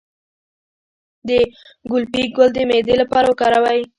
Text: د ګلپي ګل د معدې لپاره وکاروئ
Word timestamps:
د 1.27 1.29
ګلپي 1.91 2.23
ګل 2.35 2.49
د 2.53 2.57
معدې 2.69 2.95
لپاره 3.01 3.25
وکاروئ 3.27 3.81